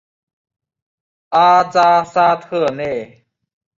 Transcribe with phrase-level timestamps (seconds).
[1.29, 3.27] 阿扎沙特内。